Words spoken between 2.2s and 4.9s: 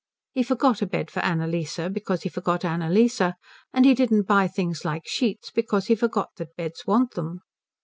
he forgot Annalise; and he didn't buy things